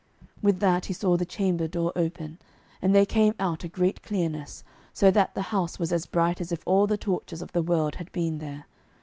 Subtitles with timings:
[0.41, 2.39] With that he saw the chamber door open,
[2.81, 6.51] and there came out a great clearness, so that the house was as bright as
[6.51, 8.65] if all the torches of the world had been there.